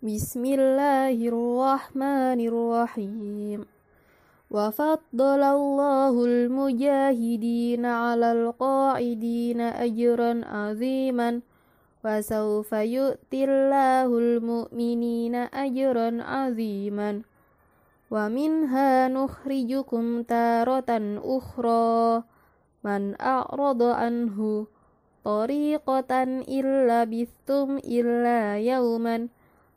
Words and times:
بسم 0.00 0.40
الله 0.44 1.12
الرحمن 1.12 2.40
الرحيم 2.40 3.60
وفضل 4.48 5.42
الله 5.44 6.14
المجاهدين 6.24 7.84
على 7.84 8.32
القاعدين 8.32 9.60
أجرا 9.60 10.32
عظيما 10.44 11.40
وسوف 12.04 12.72
يؤتي 12.72 13.44
الله 13.44 14.08
المؤمنين 14.18 15.34
أجرا 15.34 16.08
عظيما 16.24 17.22
ومنها 18.10 19.08
نخرجكم 19.08 20.22
تارة 20.22 20.90
أخرى 21.36 22.22
من 22.84 23.20
أعرض 23.20 23.82
عنه 23.82 24.66
طريقة 25.24 26.12
إلا 26.48 27.04
بثم 27.04 27.70
إلا 27.84 28.40
يوماً 28.56 29.28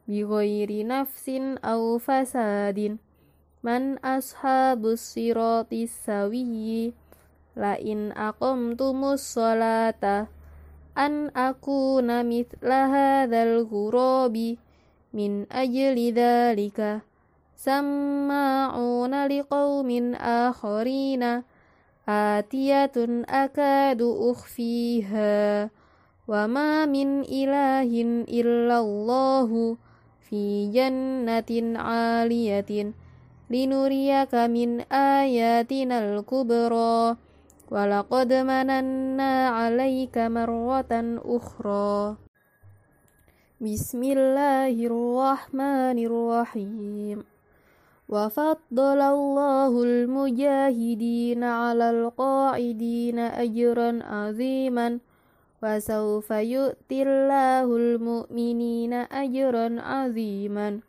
bighairi 0.04 0.84
nafsin 0.84 1.56
aw 1.64 1.96
fasadin 1.96 3.00
man 3.64 3.96
ashabus 4.04 5.00
siratis 5.16 5.96
sawiyyi 6.04 6.92
la 7.56 7.80
in 7.80 8.12
aqamtumus 8.12 9.24
salata 9.24 10.28
an 11.00 11.32
akuna 11.32 12.28
mithla 12.28 12.92
hadzal 12.92 13.64
ghurabi 13.64 14.60
min 15.16 15.48
ajli 15.48 16.12
dhalika 16.12 17.08
samma'una 17.56 19.32
liqaumin 19.32 20.20
akharina 20.20 21.48
atiyatun 22.04 23.24
akadu 23.32 24.12
ukhfiha 24.36 25.72
wa 26.28 26.42
ma 26.52 26.84
min 26.84 27.24
ilahin 27.24 28.28
illallahu 28.28 29.80
في 30.30 30.72
جنة 30.72 31.80
عالية 31.80 32.94
لنريك 33.50 34.34
من 34.36 34.80
آياتنا 34.92 35.98
الكبرى. 36.00 37.16
ولقد 37.72 38.34
مننا 38.34 39.50
عليك 39.50 40.18
مرة 40.18 40.94
أخرى. 41.26 42.16
بسم 43.62 44.04
الله 44.04 44.76
الرحمن 44.86 45.98
الرحيم. 46.06 47.24
وفضل 48.10 49.02
الله 49.02 49.84
المجاهدين 49.84 51.44
على 51.44 51.90
القاعدين 51.90 53.20
أجرا 53.20 54.00
عظيما. 54.04 55.00
وسوف 55.63 56.31
يؤتي 56.31 57.03
الله 57.03 57.67
المؤمنين 57.77 58.93
أجرا 58.93 59.67
عظيما 59.81 60.81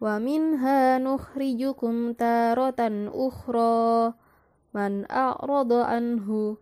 ومنها 0.00 0.98
نخرجكم 0.98 2.12
تارة 2.12 2.80
أخرى 3.28 4.12
من 4.74 4.92
أعرض 5.10 5.72
عنه 5.72 6.56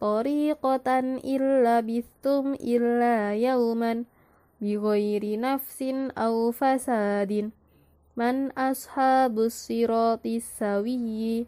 طريقة 0.00 0.88
إلا 1.24 1.80
بثم 1.80 2.46
إلا 2.60 3.34
يوما 3.34 4.04
بغير 4.60 5.40
نفس 5.40 5.78
أو 6.18 6.50
فساد 6.52 7.50
man 8.16 8.48
ashabus 8.56 9.68
siratis 9.68 10.48
sawiyyi 10.56 11.44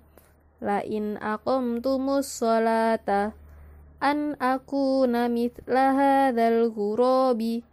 la 0.60 0.84
in 0.84 1.16
aqamtumus 1.16 2.28
salata 2.28 3.32
an 4.03 4.35
akuna 4.35 5.31
mithla 5.31 5.95
hadzal 5.95 6.67
ghurabi 6.75 7.63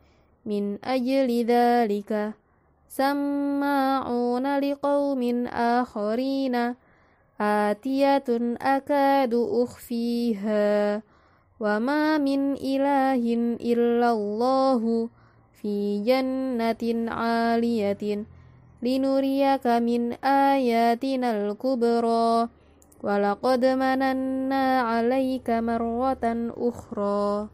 min 0.46 0.78
ajli 0.78 1.42
dhalika. 1.42 2.38
Samma'una 2.86 4.62
liqaumin 4.62 5.50
akharina 5.50 6.78
atiyatun 7.34 8.54
akadu 8.62 9.66
ukhfiha. 9.66 11.02
Wa 11.58 11.74
ma 11.82 12.22
min 12.22 12.54
ilahin 12.54 13.58
illallahu 13.58 15.10
fi 15.58 16.02
jannatin 16.06 17.10
aliyatin. 17.10 18.30
Linuriyaka 18.80 19.82
min 19.82 20.16
ayatinal 20.24 21.52
kubra 21.58 22.48
ولقد 23.02 23.64
مننا 23.64 24.80
عليك 24.80 25.50
مرة 25.50 26.52
أخرى. 26.56 27.48